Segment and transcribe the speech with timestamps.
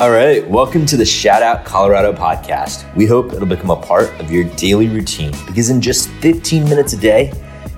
[0.00, 2.94] All right, welcome to the Shout Out Colorado podcast.
[2.94, 6.92] We hope it'll become a part of your daily routine because in just 15 minutes
[6.92, 7.32] a day,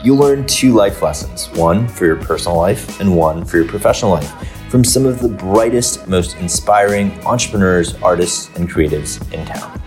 [0.05, 4.11] you'll learn two life lessons one for your personal life and one for your professional
[4.11, 4.31] life
[4.69, 9.81] from some of the brightest, most inspiring entrepreneurs, artists, and creatives in town.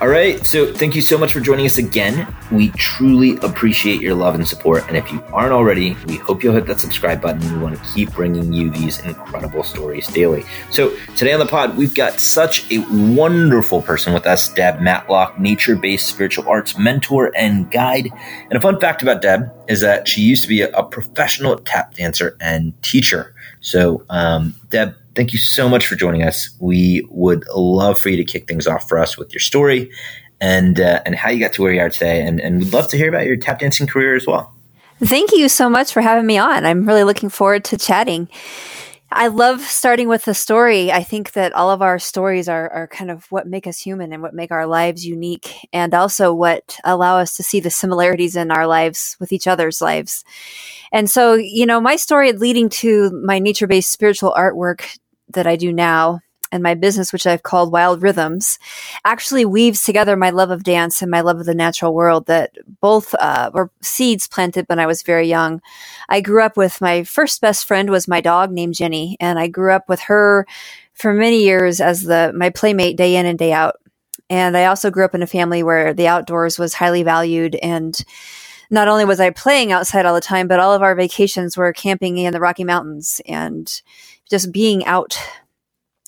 [0.00, 0.42] All right.
[0.46, 2.26] So thank you so much for joining us again.
[2.50, 4.88] We truly appreciate your love and support.
[4.88, 7.40] And if you aren't already, we hope you'll hit that subscribe button.
[7.52, 10.46] We want to keep bringing you these incredible stories daily.
[10.70, 12.78] So today on the pod, we've got such a
[13.14, 18.08] wonderful person with us, Deb Matlock, nature based spiritual arts mentor and guide.
[18.44, 21.92] And a fun fact about Deb is that she used to be a, professional tap
[21.92, 23.34] dancer and teacher.
[23.60, 26.48] So, um, Deb, thank you so much for joining us.
[26.60, 29.90] We would love for you to kick things off for us with your story
[30.40, 32.22] and uh, and how you got to where you are today.
[32.26, 34.54] And, and we'd love to hear about your tap dancing career as well.
[35.04, 36.64] Thank you so much for having me on.
[36.64, 38.30] I'm really looking forward to chatting.
[39.12, 40.90] I love starting with the story.
[40.90, 44.14] I think that all of our stories are, are kind of what make us human
[44.14, 48.36] and what make our lives unique, and also what allow us to see the similarities
[48.36, 50.24] in our lives with each other's lives.
[50.92, 54.98] And so, you know, my story leading to my nature based spiritual artwork
[55.32, 56.20] that I do now
[56.52, 58.58] and my business, which I've called Wild Rhythms,
[59.04, 62.52] actually weaves together my love of dance and my love of the natural world that
[62.80, 65.60] both uh, were seeds planted when I was very young.
[66.08, 69.46] I grew up with my first best friend was my dog named Jenny, and I
[69.46, 70.46] grew up with her
[70.92, 73.76] for many years as the my playmate day in and day out.
[74.28, 77.96] And I also grew up in a family where the outdoors was highly valued and
[78.72, 81.72] not only was I playing outside all the time, but all of our vacations were
[81.72, 83.82] camping in the Rocky Mountains and
[84.30, 85.18] just being out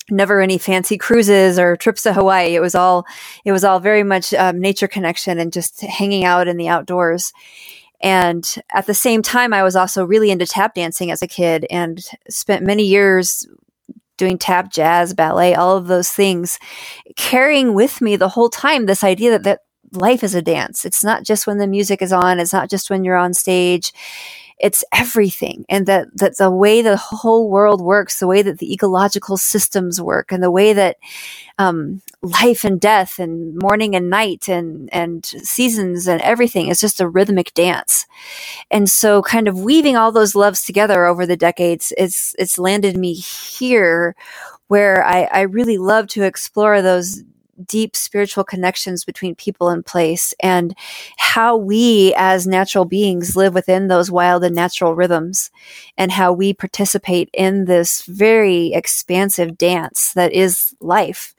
[0.09, 2.55] never any fancy cruises or trips to Hawaii.
[2.55, 3.05] It was all,
[3.45, 7.31] it was all very much um, nature connection and just hanging out in the outdoors.
[8.01, 11.65] And at the same time, I was also really into tap dancing as a kid
[11.69, 13.47] and spent many years
[14.17, 16.59] doing tap, jazz, ballet, all of those things,
[17.15, 19.59] carrying with me the whole time this idea that, that
[19.95, 20.85] life is a dance.
[20.85, 22.39] It's not just when the music is on.
[22.39, 23.93] It's not just when you're on stage
[24.59, 28.73] it's everything and that that the way the whole world works the way that the
[28.73, 30.97] ecological systems work and the way that
[31.59, 37.01] um, life and death and morning and night and and seasons and everything is just
[37.01, 38.05] a rhythmic dance
[38.71, 42.97] and so kind of weaving all those loves together over the decades it's it's landed
[42.97, 44.15] me here
[44.69, 47.23] where I, I really love to explore those
[47.67, 50.75] deep spiritual connections between people and place and
[51.17, 55.51] how we as natural beings live within those wild and natural rhythms
[55.97, 61.35] and how we participate in this very expansive dance that is life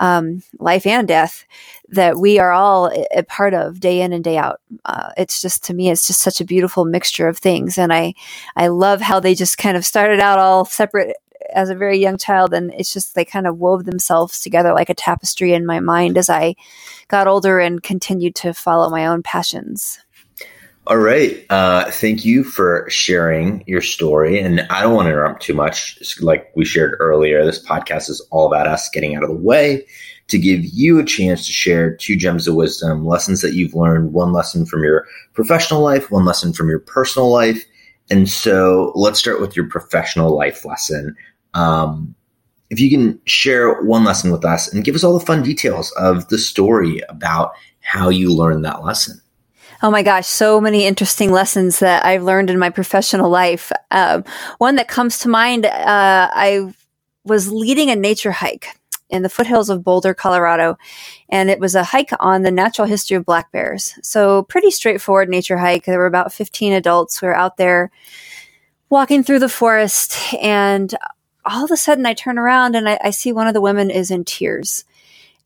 [0.00, 1.44] um, life and death
[1.90, 4.60] that we are all a part of day in and day out.
[4.84, 8.14] Uh, it's just to me, it's just such a beautiful mixture of things, and I
[8.56, 11.16] I love how they just kind of started out all separate
[11.52, 14.90] as a very young child and it's just they kind of wove themselves together like
[14.90, 16.54] a tapestry in my mind as I
[17.08, 19.98] got older and continued to follow my own passions.
[20.86, 21.44] All right.
[21.50, 24.40] Uh, thank you for sharing your story.
[24.40, 26.16] And I don't want to interrupt too much.
[26.20, 29.86] Like we shared earlier, this podcast is all about us getting out of the way
[30.28, 34.12] to give you a chance to share two gems of wisdom, lessons that you've learned,
[34.12, 37.64] one lesson from your professional life, one lesson from your personal life.
[38.10, 41.16] And so let's start with your professional life lesson.
[41.54, 42.14] Um,
[42.70, 45.90] if you can share one lesson with us and give us all the fun details
[45.92, 49.20] of the story about how you learned that lesson.
[49.82, 53.72] Oh my gosh, so many interesting lessons that I've learned in my professional life.
[53.90, 54.24] Um,
[54.58, 55.70] one that comes to mind, uh,
[56.32, 56.72] I
[57.24, 58.68] was leading a nature hike
[59.08, 60.76] in the foothills of Boulder, Colorado,
[61.30, 63.94] and it was a hike on the natural history of black bears.
[64.02, 65.86] So, pretty straightforward nature hike.
[65.86, 67.90] There were about 15 adults who were out there
[68.90, 70.94] walking through the forest, and
[71.44, 73.90] all of a sudden I turn around and I, I, see one of the women
[73.90, 74.84] is in tears.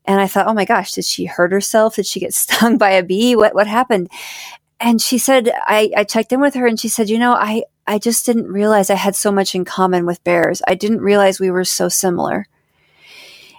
[0.05, 1.95] And I thought, oh my gosh, did she hurt herself?
[1.95, 3.35] Did she get stung by a bee?
[3.35, 4.09] What what happened?
[4.79, 7.63] And she said, I, I checked in with her and she said, you know, I,
[7.87, 10.61] I just didn't realize I had so much in common with bears.
[10.67, 12.47] I didn't realize we were so similar.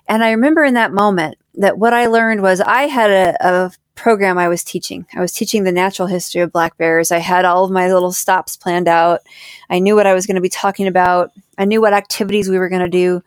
[0.07, 3.73] And I remember in that moment that what I learned was I had a, a
[3.97, 5.07] program I was teaching.
[5.15, 7.11] I was teaching the natural history of black bears.
[7.11, 9.23] I had all of my little stops planned out.
[9.69, 11.33] I knew what I was going to be talking about.
[11.59, 13.23] I knew what activities we were going to do.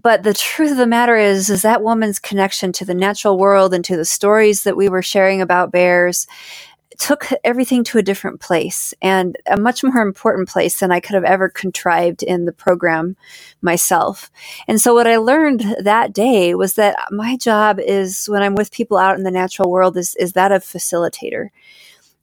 [0.00, 3.74] But the truth of the matter is, is that woman's connection to the natural world
[3.74, 6.26] and to the stories that we were sharing about bears
[7.00, 11.14] took everything to a different place and a much more important place than I could
[11.14, 13.16] have ever contrived in the program
[13.62, 14.30] myself.
[14.68, 18.70] And so what I learned that day was that my job is when I'm with
[18.70, 21.48] people out in the natural world is, is that of facilitator.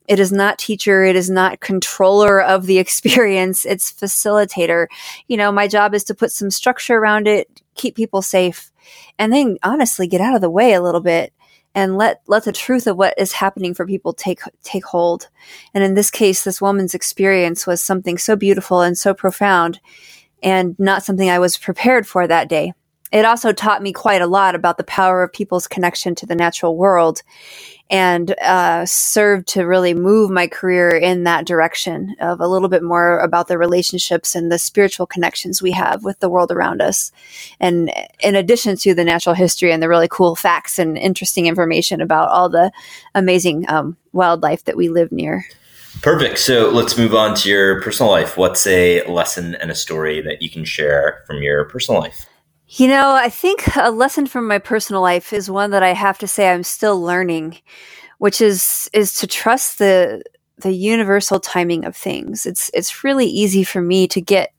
[0.06, 1.02] It is not teacher.
[1.02, 3.66] It is not controller of the experience.
[3.66, 4.86] It's facilitator.
[5.26, 8.70] You know, my job is to put some structure around it, keep people safe,
[9.18, 11.32] and then honestly get out of the way a little bit
[11.74, 15.28] and let let the truth of what is happening for people take take hold.
[15.74, 19.80] And in this case, this woman's experience was something so beautiful and so profound
[20.42, 22.72] and not something I was prepared for that day
[23.12, 26.34] it also taught me quite a lot about the power of people's connection to the
[26.34, 27.22] natural world
[27.90, 32.82] and uh, served to really move my career in that direction of a little bit
[32.82, 37.10] more about the relationships and the spiritual connections we have with the world around us.
[37.60, 37.90] And
[38.20, 42.28] in addition to the natural history and the really cool facts and interesting information about
[42.28, 42.70] all the
[43.14, 45.46] amazing um, wildlife that we live near.
[46.02, 46.38] Perfect.
[46.38, 48.36] So let's move on to your personal life.
[48.36, 52.26] What's a lesson and a story that you can share from your personal life?
[52.70, 56.18] You know, I think a lesson from my personal life is one that I have
[56.18, 57.58] to say I'm still learning,
[58.18, 60.22] which is is to trust the
[60.58, 62.44] the universal timing of things.
[62.44, 64.52] It's it's really easy for me to get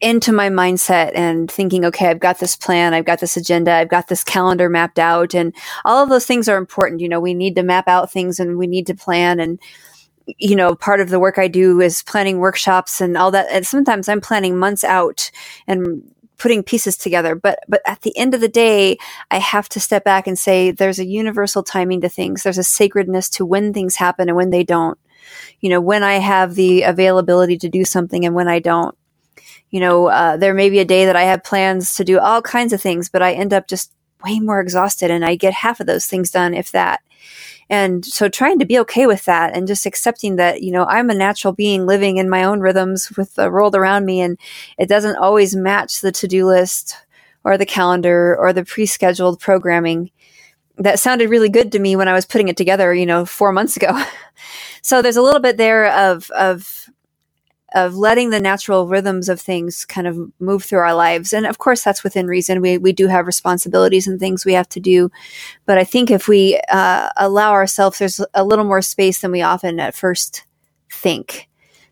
[0.00, 3.88] into my mindset and thinking, okay, I've got this plan, I've got this agenda, I've
[3.88, 7.00] got this calendar mapped out, and all of those things are important.
[7.00, 9.60] You know, we need to map out things and we need to plan and
[10.38, 13.46] you know, part of the work I do is planning workshops and all that.
[13.50, 15.30] And sometimes I'm planning months out
[15.66, 16.02] and
[16.44, 17.34] putting pieces together.
[17.34, 18.98] But but at the end of the day,
[19.30, 22.42] I have to step back and say there's a universal timing to things.
[22.42, 24.98] There's a sacredness to when things happen and when they don't.
[25.60, 28.94] You know, when I have the availability to do something and when I don't.
[29.70, 32.42] You know, uh, there may be a day that I have plans to do all
[32.42, 33.90] kinds of things, but I end up just
[34.24, 37.00] way more exhausted and I get half of those things done, if that.
[37.70, 41.10] And so trying to be okay with that and just accepting that, you know, I'm
[41.10, 44.38] a natural being living in my own rhythms with the world around me and
[44.78, 46.96] it doesn't always match the to-do list
[47.42, 50.10] or the calendar or the pre-scheduled programming
[50.76, 53.52] that sounded really good to me when I was putting it together, you know, 4
[53.52, 54.02] months ago.
[54.82, 56.90] so there's a little bit there of of
[57.74, 61.32] of letting the natural rhythms of things kind of move through our lives.
[61.32, 62.60] And of course, that's within reason.
[62.60, 65.10] We, we do have responsibilities and things we have to do.
[65.66, 69.42] But I think if we uh, allow ourselves, there's a little more space than we
[69.42, 70.44] often at first
[70.90, 71.48] think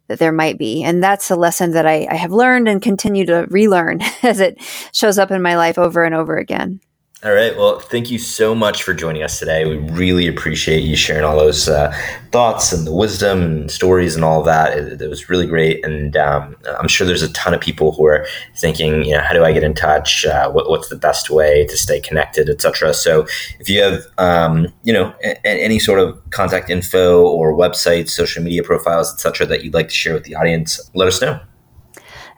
[0.09, 0.83] that there might be.
[0.85, 4.61] And that's a lesson that I, I have learned and continue to relearn as it
[4.93, 6.81] shows up in my life over and over again.
[7.25, 7.57] All right.
[7.57, 9.65] Well, thank you so much for joining us today.
[9.65, 11.97] We really appreciate you sharing all those uh,
[12.33, 14.77] thoughts and the wisdom and stories and all that.
[14.77, 15.85] It, it was really great.
[15.85, 18.27] And um, I'm sure there's a ton of people who are
[18.57, 20.27] thinking, you know, how do I get in touch?
[20.27, 22.93] Uh, what, what's the best way to stay connected, etc.
[22.93, 23.25] So
[23.61, 28.43] if you have, um, you know, a, any sort of contact info or websites, social
[28.43, 31.39] media profiles, etc., that you'd like to share with the audience, let us know.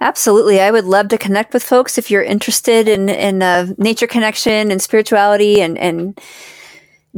[0.05, 0.61] Absolutely.
[0.61, 4.71] I would love to connect with folks if you're interested in, in uh, nature connection
[4.71, 6.21] and spirituality and, and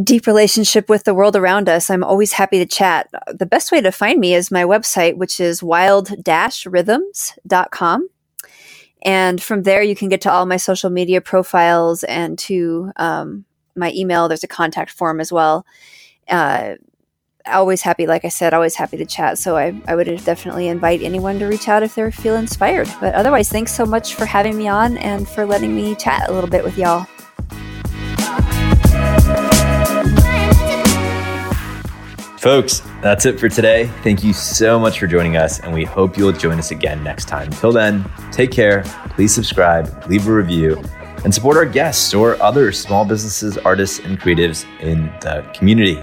[0.05, 1.91] deep relationship with the world around us.
[1.91, 3.11] I'm always happy to chat.
[3.27, 8.09] The best way to find me is my website, which is wild-rhythms.com.
[9.03, 13.45] And from there, you can get to all my social media profiles and to um,
[13.75, 14.29] my email.
[14.29, 15.67] There's a contact form as well.
[16.29, 16.77] Uh,
[17.49, 19.39] always happy, like I said, always happy to chat.
[19.39, 22.89] So I, I would definitely invite anyone to reach out if they feel inspired.
[23.01, 26.33] But otherwise, thanks so much for having me on and for letting me chat a
[26.33, 27.07] little bit with y'all.
[32.39, 33.91] Folks, that's it for today.
[34.05, 37.27] Thank you so much for joining us, and we hope you'll join us again next
[37.27, 37.49] time.
[37.49, 38.85] Until then, take care.
[39.11, 40.81] Please subscribe, leave a review,
[41.25, 46.01] and support our guests or other small businesses, artists, and creatives in the community.